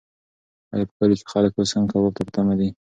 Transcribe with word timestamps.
ایا 0.73 0.85
په 0.89 0.93
کلي 0.99 1.15
کې 1.19 1.27
خلک 1.33 1.53
اوس 1.55 1.71
هم 1.75 1.85
کباب 1.91 2.13
ته 2.17 2.21
په 2.27 2.31
تمه 2.35 2.53
دي؟ 2.59 2.69